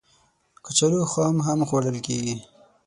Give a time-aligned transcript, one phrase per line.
[0.65, 2.35] کچالو خام هم خوړل کېږي